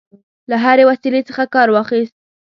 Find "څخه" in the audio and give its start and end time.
1.29-1.43